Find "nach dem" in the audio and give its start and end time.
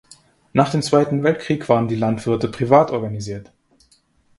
0.51-0.81